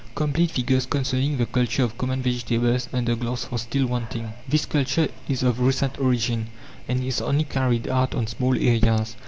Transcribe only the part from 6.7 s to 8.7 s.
and is only carried out on small